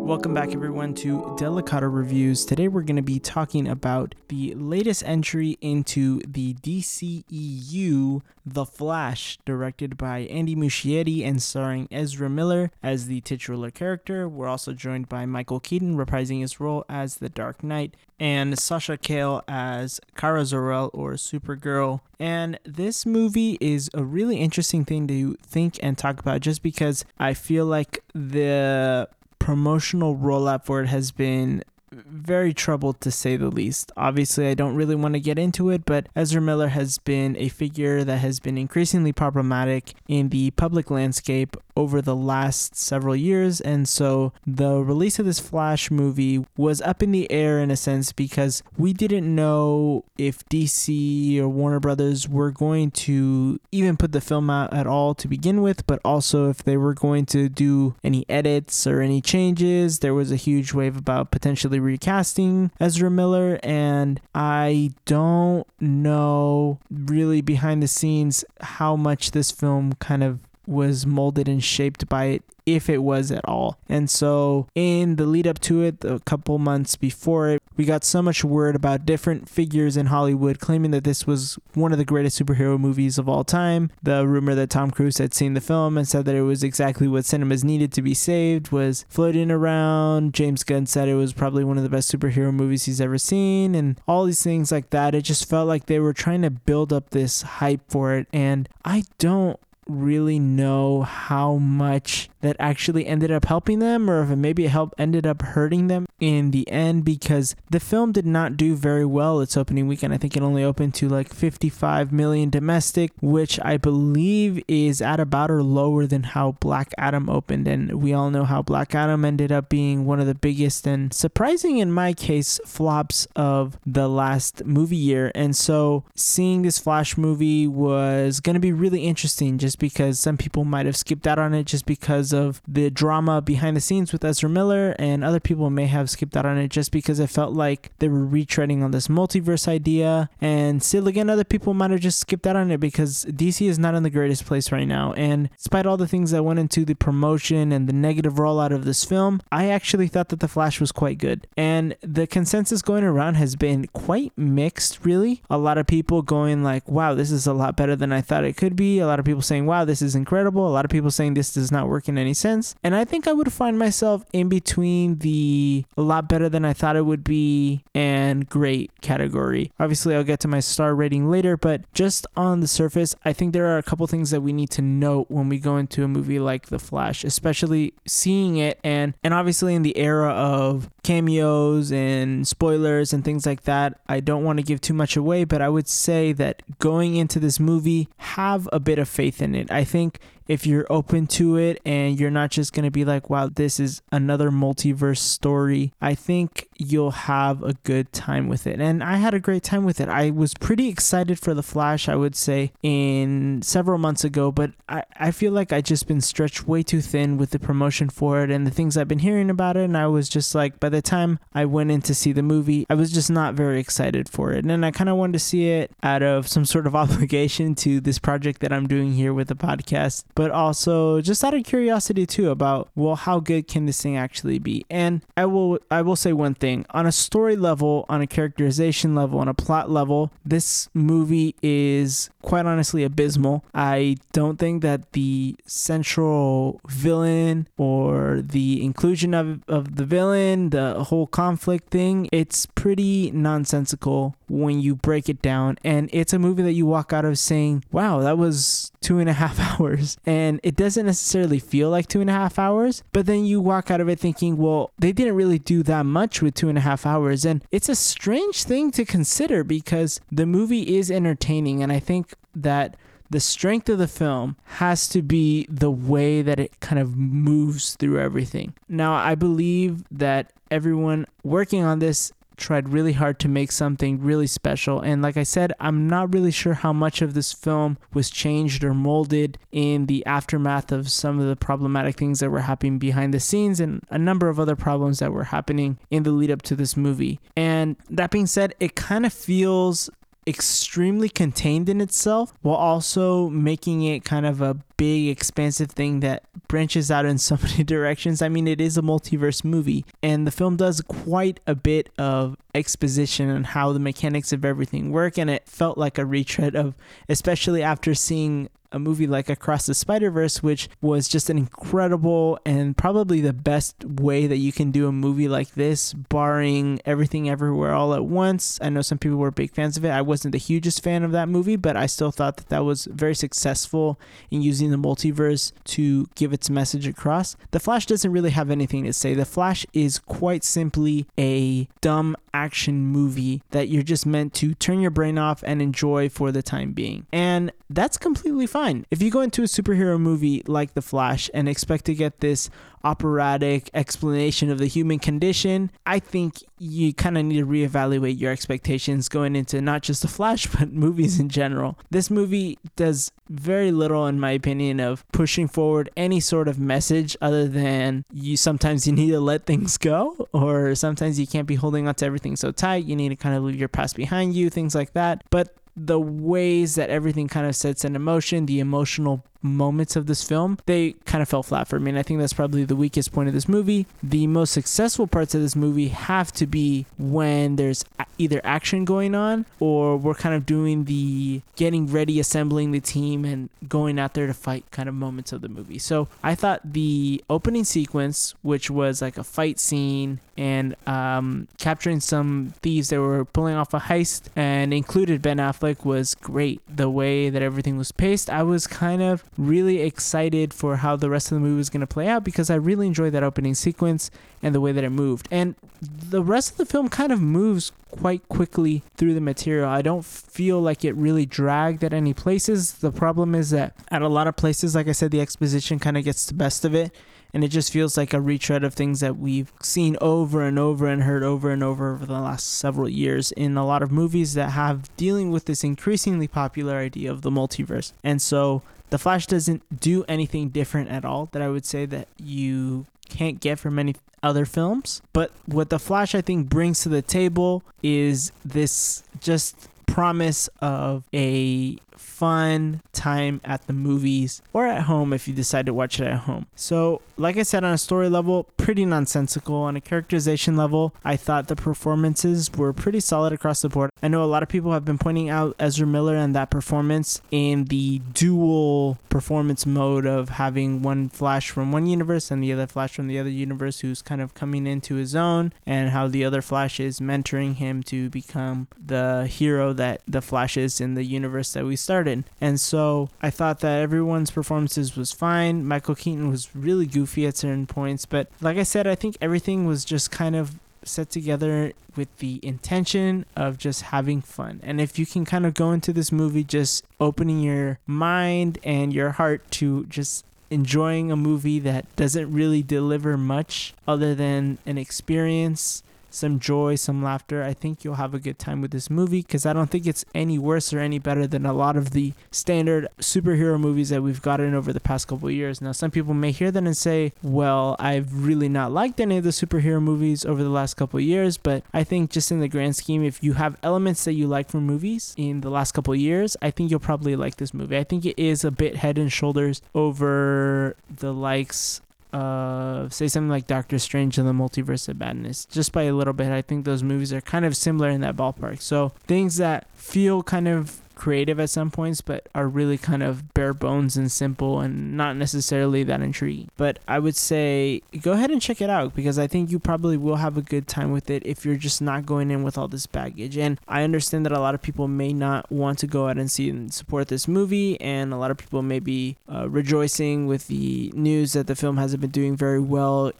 [0.00, 2.44] Welcome back, everyone, to Delacato Reviews.
[2.44, 9.38] Today, we're going to be talking about the latest entry into the DCEU, The Flash,
[9.44, 14.28] directed by Andy Muschietti and starring Ezra Miller as the titular character.
[14.28, 18.96] We're also joined by Michael Keaton reprising his role as the Dark Knight and Sasha
[18.96, 22.00] Calle as Kara Zor-El or Supergirl.
[22.18, 27.04] And this movie is a really interesting thing to think and talk about just because
[27.18, 29.08] I feel like the
[29.40, 33.92] promotional rollout for it has been very troubled to say the least.
[33.96, 37.48] Obviously, I don't really want to get into it, but Ezra Miller has been a
[37.48, 43.60] figure that has been increasingly problematic in the public landscape over the last several years.
[43.60, 47.76] And so the release of this Flash movie was up in the air in a
[47.76, 54.12] sense because we didn't know if DC or Warner Brothers were going to even put
[54.12, 57.48] the film out at all to begin with, but also if they were going to
[57.48, 60.00] do any edits or any changes.
[60.00, 67.40] There was a huge wave about potentially recasting Ezra Miller, and I don't know really
[67.40, 70.38] behind the scenes how much this film kind of
[70.70, 73.78] was molded and shaped by it if it was at all.
[73.88, 78.04] And so, in the lead up to it, a couple months before it, we got
[78.04, 82.04] so much word about different figures in Hollywood claiming that this was one of the
[82.04, 83.90] greatest superhero movies of all time.
[84.02, 87.08] The rumor that Tom Cruise had seen the film and said that it was exactly
[87.08, 90.34] what cinemas needed to be saved was floating around.
[90.34, 93.74] James Gunn said it was probably one of the best superhero movies he's ever seen,
[93.74, 95.14] and all these things like that.
[95.14, 98.68] It just felt like they were trying to build up this hype for it, and
[98.84, 99.58] I don't
[99.90, 104.70] really know how much that actually ended up helping them or if it maybe it
[104.70, 109.04] helped ended up hurting them in the end because the film did not do very
[109.04, 110.14] well its opening weekend.
[110.14, 115.20] I think it only opened to like 55 million domestic, which I believe is at
[115.20, 117.66] about or lower than how Black Adam opened.
[117.66, 121.12] And we all know how Black Adam ended up being one of the biggest and
[121.12, 125.32] surprising in my case flops of the last movie year.
[125.34, 130.36] And so seeing this Flash movie was going to be really interesting just because some
[130.36, 134.12] people might have skipped out on it just because of the drama behind the scenes
[134.12, 137.28] with Ezra Miller, and other people may have skipped out on it just because it
[137.28, 140.30] felt like they were retreading on this multiverse idea.
[140.40, 143.78] And still, again, other people might have just skipped out on it because DC is
[143.78, 145.12] not in the greatest place right now.
[145.14, 148.84] And despite all the things that went into the promotion and the negative rollout of
[148.84, 151.46] this film, I actually thought that The Flash was quite good.
[151.56, 155.42] And the consensus going around has been quite mixed, really.
[155.48, 158.44] A lot of people going like, wow, this is a lot better than I thought
[158.44, 158.98] it could be.
[158.98, 160.66] A lot of people saying, wow, this is incredible.
[160.66, 162.74] A lot of people saying this does not work in any sense.
[162.82, 166.72] And I think I would find myself in between the a lot better than I
[166.72, 169.72] thought it would be and great category.
[169.78, 173.52] Obviously, I'll get to my star rating later, but just on the surface, I think
[173.52, 176.08] there are a couple things that we need to note when we go into a
[176.08, 181.92] movie like The Flash, especially seeing it and and obviously in the era of cameos
[181.92, 184.00] and spoilers and things like that.
[184.08, 187.38] I don't want to give too much away, but I would say that going into
[187.38, 189.70] this movie, have a bit of faith in it.
[189.70, 190.18] I think
[190.48, 193.78] if you're open to it and you're not just going to be like, wow, this
[193.78, 198.80] is another multiverse story, I think you'll have a good time with it.
[198.80, 200.08] And I had a great time with it.
[200.08, 204.72] I was pretty excited for The Flash, I would say, in several months ago, but
[204.88, 208.42] I, I feel like I just been stretched way too thin with the promotion for
[208.42, 209.84] it and the things I've been hearing about it.
[209.84, 212.86] And I was just like, by the time I went in to see the movie,
[212.88, 214.64] I was just not very excited for it.
[214.64, 218.00] And I kind of wanted to see it out of some sort of obligation to
[218.00, 222.26] this project that I'm doing here with the podcast but also just out of curiosity
[222.26, 224.84] too about well how good can this thing actually be?
[224.90, 226.86] And i will i will say one thing.
[226.90, 232.30] On a story level on a characterization level on a plot level this movie is
[232.42, 233.64] quite honestly abysmal.
[233.74, 241.04] I don't think that the central villain or the inclusion of, of the villain the
[241.04, 245.78] whole conflict thing it's pretty nonsensical when you break it down.
[245.84, 249.28] And it's a movie that you walk out of saying wow that was two and
[249.28, 250.18] a half hours.
[250.26, 253.90] And it doesn't necessarily feel like two and a half hours but then you walk
[253.90, 256.82] out of it thinking well they didn't really do that much with two and a
[256.82, 257.44] half hours.
[257.44, 261.82] And it's a strange thing to consider because the movie is entertaining.
[261.82, 262.96] And i think that
[263.30, 267.94] the strength of the film has to be the way that it kind of moves
[267.94, 268.74] through everything.
[268.88, 274.46] Now, I believe that everyone working on this tried really hard to make something really
[274.46, 275.00] special.
[275.00, 278.84] And like I said, I'm not really sure how much of this film was changed
[278.84, 283.34] or molded in the aftermath of some of the problematic things that were happening behind
[283.34, 286.62] the scenes and a number of other problems that were happening in the lead up
[286.62, 287.40] to this movie.
[287.56, 290.10] And that being said, it kind of feels
[290.46, 296.44] extremely contained in itself while also making it kind of a big, expansive thing that
[296.68, 298.42] branches out in so many directions.
[298.42, 302.56] I mean, it is a multiverse movie, and the film does quite a bit of
[302.74, 306.94] exposition on how the mechanics of everything work, and it felt like a retread of,
[307.28, 312.58] especially after seeing a movie like Across the Spider Verse, which was just an incredible
[312.64, 317.48] and probably the best way that you can do a movie like this, barring everything
[317.48, 318.78] everywhere all at once.
[318.82, 320.10] I know some people were big fans of it.
[320.10, 323.06] I wasn't the hugest fan of that movie, but I still thought that that was
[323.06, 324.18] very successful
[324.50, 327.56] in using the multiverse to give its message across.
[327.70, 329.34] The Flash doesn't really have anything to say.
[329.34, 335.00] The Flash is quite simply a dumb action movie that you're just meant to turn
[335.00, 337.26] your brain off and enjoy for the time being.
[337.32, 338.79] And that's completely fine.
[339.10, 342.70] If you go into a superhero movie like The Flash and expect to get this
[343.04, 348.52] operatic explanation of the human condition, I think you kind of need to reevaluate your
[348.52, 351.98] expectations going into not just The Flash, but movies in general.
[352.10, 357.36] This movie does very little, in my opinion, of pushing forward any sort of message
[357.40, 361.74] other than you sometimes you need to let things go, or sometimes you can't be
[361.74, 363.04] holding on to everything so tight.
[363.04, 365.44] You need to kind of leave your past behind you, things like that.
[365.50, 370.42] But the ways that everything kind of sets in emotion, the emotional moments of this
[370.42, 372.10] film, they kind of fell flat for me.
[372.10, 374.06] And I think that's probably the weakest point of this movie.
[374.22, 378.04] The most successful parts of this movie have to be when there's
[378.38, 383.44] either action going on or we're kind of doing the getting ready, assembling the team,
[383.44, 385.98] and going out there to fight kind of moments of the movie.
[385.98, 392.20] So I thought the opening sequence, which was like a fight scene and um, capturing
[392.20, 396.80] some thieves that were pulling off a heist and included Ben Affleck, was great.
[396.88, 401.28] The way that everything was paced, I was kind of really excited for how the
[401.28, 403.74] rest of the movie was going to play out because I really enjoyed that opening
[403.74, 404.30] sequence
[404.62, 405.48] and the way that it moved.
[405.50, 409.88] And the rest of the film kind of moves quite quickly through the material.
[409.88, 412.94] I don't feel like it really dragged at any places.
[412.94, 416.16] The problem is that at a lot of places, like I said, the exposition kind
[416.16, 417.12] of gets the best of it.
[417.52, 421.06] And it just feels like a retread of things that we've seen over and over
[421.06, 424.54] and heard over and over over the last several years in a lot of movies
[424.54, 428.12] that have dealing with this increasingly popular idea of the multiverse.
[428.22, 432.28] And so the Flash doesn't do anything different at all that I would say that
[432.38, 435.22] you can't get from any other films.
[435.32, 441.24] But what The Flash, I think, brings to the table is this just promise of
[441.32, 441.96] a
[442.40, 446.38] fun time at the movies or at home if you decide to watch it at
[446.38, 446.64] home.
[446.74, 449.74] So, like I said, on a story level, pretty nonsensical.
[449.74, 454.10] On a characterization level, I thought the performances were pretty solid across the board.
[454.22, 457.42] I know a lot of people have been pointing out Ezra Miller and that performance
[457.50, 462.86] in the dual performance mode of having one Flash from one universe and the other
[462.86, 466.44] Flash from the other universe who's kind of coming into his own, and how the
[466.44, 471.24] other Flash is mentoring him to become the hero that the Flash is in the
[471.24, 472.29] universe that we started
[472.60, 475.86] and so I thought that everyone's performances was fine.
[475.86, 479.86] Michael Keaton was really goofy at certain points, but like I said, I think everything
[479.86, 484.80] was just kind of set together with the intention of just having fun.
[484.82, 489.12] And if you can kind of go into this movie just opening your mind and
[489.12, 494.98] your heart to just enjoying a movie that doesn't really deliver much other than an
[494.98, 497.62] experience some joy, some laughter.
[497.62, 500.24] I think you'll have a good time with this movie because I don't think it's
[500.34, 504.42] any worse or any better than a lot of the standard superhero movies that we've
[504.42, 505.80] gotten over the past couple years.
[505.80, 509.44] Now, some people may hear that and say, well, I've really not liked any of
[509.44, 512.96] the superhero movies over the last couple years, but I think just in the grand
[512.96, 516.56] scheme, if you have elements that you like from movies in the last couple years,
[516.62, 517.96] I think you'll probably like this movie.
[517.96, 522.00] I think it is a bit head and shoulders over the likes
[522.32, 526.32] uh, say something like Doctor Strange and the Multiverse of Madness, just by a little
[526.32, 526.52] bit.
[526.52, 528.80] I think those movies are kind of similar in that ballpark.
[528.80, 533.52] So things that feel kind of creative at some points, but are really kind of
[533.52, 536.70] bare bones and simple and not necessarily that intriguing.
[536.78, 540.16] But I would say go ahead and check it out because I think you probably
[540.16, 542.88] will have a good time with it if you're just not going in with all
[542.88, 543.58] this baggage.
[543.58, 546.50] And I understand that a lot of people may not want to go out and
[546.50, 550.68] see and support this movie, and a lot of people may be uh, rejoicing with
[550.68, 553.32] the news that the film hasn't been doing very well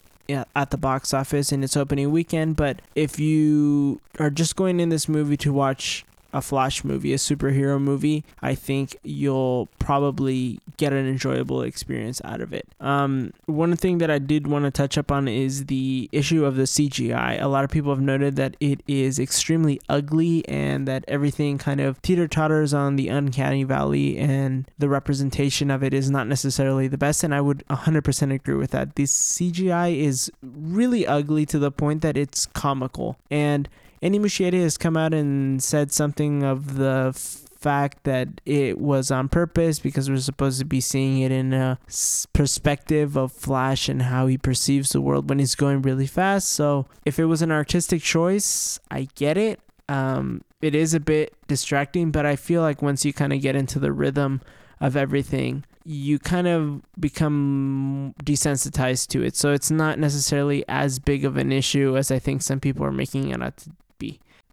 [0.54, 2.56] at the box office in its opening weekend.
[2.56, 7.16] But if you are just going in this movie to watch a Flash movie, a
[7.16, 12.66] superhero movie, I think you'll probably get an enjoyable experience out of it.
[12.80, 16.56] Um, one thing that I did want to touch up on is the issue of
[16.56, 17.40] the CGI.
[17.40, 21.80] A lot of people have noted that it is extremely ugly and that everything kind
[21.80, 26.88] of teeter totters on the uncanny valley, and the representation of it is not necessarily
[26.88, 27.24] the best.
[27.24, 28.94] And I would 100% agree with that.
[28.94, 33.16] The CGI is really ugly to the point that it's comical.
[33.30, 33.68] And
[34.02, 37.12] Andy Muschietti has come out and said something of the
[37.60, 41.78] fact that it was on purpose because we're supposed to be seeing it in a
[42.32, 46.48] perspective of Flash and how he perceives the world when he's going really fast.
[46.50, 49.60] So if it was an artistic choice, I get it.
[49.90, 53.56] Um, it is a bit distracting, but I feel like once you kind of get
[53.56, 54.40] into the rhythm
[54.80, 59.36] of everything, you kind of become desensitized to it.
[59.36, 62.92] So it's not necessarily as big of an issue as I think some people are
[62.92, 63.70] making it out to.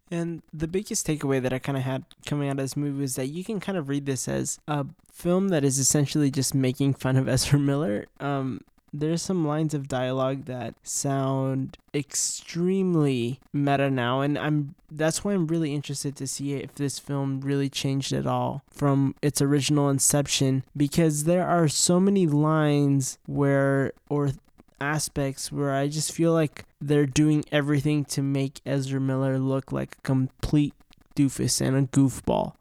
[0.09, 3.15] And the biggest takeaway that I kind of had coming out of this movie is
[3.15, 6.93] that you can kind of read this as a film that is essentially just making
[6.93, 8.05] fun of Ezra Miller.
[8.19, 8.61] Um,
[8.93, 15.47] there's some lines of dialogue that sound extremely meta now and I'm that's why I'm
[15.47, 20.63] really interested to see if this film really changed at all from its original inception
[20.75, 24.31] because there are so many lines where or
[24.79, 29.95] aspects where I just feel like they're doing everything to make Ezra Miller look like
[29.97, 30.73] a complete
[31.15, 32.53] doofus and a goofball.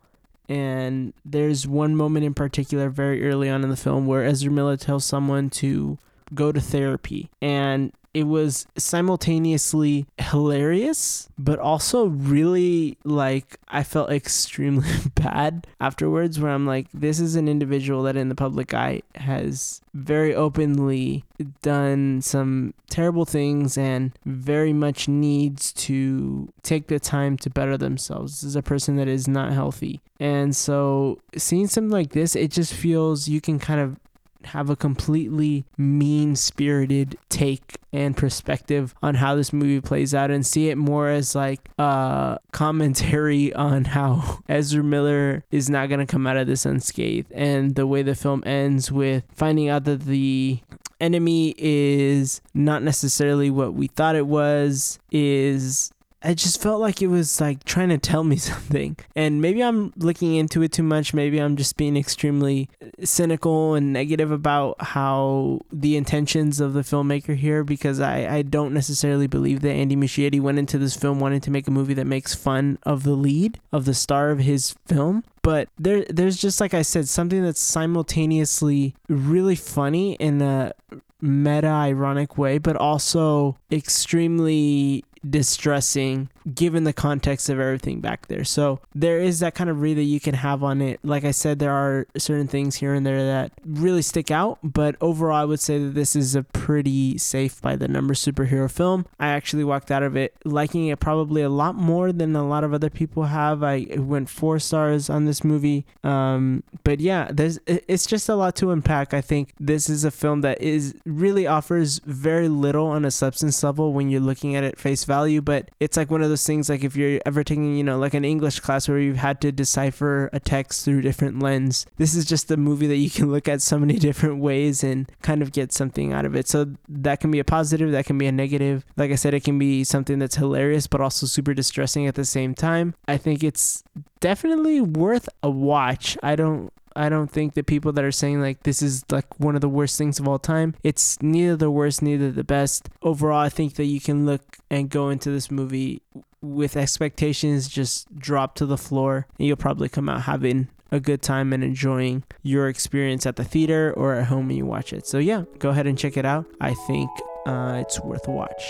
[0.49, 4.77] And there's one moment in particular very early on in the film where Ezra Miller
[4.77, 5.99] tells someone to
[6.35, 7.31] go to therapy.
[7.43, 16.41] And it was simultaneously hilarious, but also really like I felt extremely bad afterwards.
[16.41, 21.25] Where I'm like, this is an individual that in the public eye has very openly
[21.61, 28.41] done some terrible things and very much needs to take the time to better themselves.
[28.41, 30.01] This is a person that is not healthy.
[30.19, 33.99] And so seeing something like this, it just feels you can kind of
[34.47, 40.47] have a completely mean spirited take and perspective on how this movie plays out and
[40.47, 46.07] see it more as like a commentary on how Ezra Miller is not going to
[46.07, 50.03] come out of this unscathed and the way the film ends with finding out that
[50.03, 50.61] the
[51.01, 55.93] enemy is not necessarily what we thought it was is
[56.27, 58.97] I just felt like it was like trying to tell me something.
[59.15, 61.15] And maybe I'm looking into it too much.
[61.15, 66.81] Maybe I'm just being extremely uh, cynical and negative about how the intentions of the
[66.81, 71.21] filmmaker here because I, I don't necessarily believe that Andy Muschietti went into this film
[71.21, 74.41] wanting to make a movie that makes fun of the lead, of the star of
[74.41, 80.43] his film but there there's just like I said something that's simultaneously really funny in
[80.43, 80.73] a
[81.21, 88.45] meta ironic way but also extremely distressing given the context of everything back there.
[88.45, 91.01] So there is that kind of read that you can have on it.
[91.03, 94.97] Like I said, there are certain things here and there that really stick out, but
[95.01, 99.07] overall, I would say that this is a pretty safe by the number superhero film.
[99.19, 102.65] I actually walked out of it liking it probably a lot more than a lot
[102.65, 103.63] of other people have.
[103.63, 105.85] I went four stars on this movie.
[106.05, 109.13] Um, but yeah, there's it's just a lot to unpack.
[109.15, 113.63] I think this is a film that is really offers very little on a substance
[113.63, 116.69] level when you're looking at it face value, but it's like one of those things
[116.69, 119.53] like if you're ever taking, you know, like an English class where you've had to
[119.53, 121.87] decipher a text through different lens.
[121.97, 125.11] This is just a movie that you can look at so many different ways and
[125.23, 126.49] kind of get something out of it.
[126.49, 128.85] So that can be a positive, that can be a negative.
[128.97, 132.25] Like I said, it can be something that's hilarious but also super distressing at the
[132.25, 132.95] same time.
[133.07, 133.85] I think it's
[134.21, 136.19] definitely worth a watch.
[136.23, 139.55] I don't I don't think the people that are saying like this is like one
[139.55, 142.89] of the worst things of all time, it's neither the worst, neither the best.
[143.03, 146.01] Overall, I think that you can look and go into this movie
[146.43, 151.23] with expectations just drop to the floor and you'll probably come out having a good
[151.23, 155.07] time and enjoying your experience at the theater or at home when you watch it.
[155.07, 156.47] So yeah, go ahead and check it out.
[156.61, 157.11] I think
[157.47, 158.63] uh, it's worth a watch.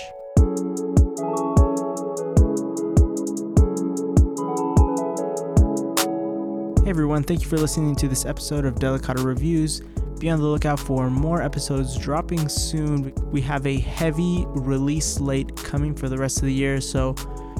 [6.84, 9.82] Hey everyone, thank you for listening to this episode of Delacato Reviews.
[10.20, 13.12] Be on the lookout for more episodes dropping soon.
[13.30, 17.14] We have a heavy release slate coming for the rest of the year, so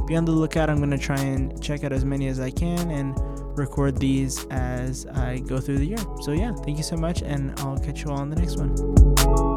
[0.06, 0.70] be on the lookout.
[0.70, 3.18] I'm going to try and check out as many as I can and
[3.58, 5.98] record these as I go through the year.
[6.22, 9.55] So, yeah, thank you so much, and I'll catch you all on the next one.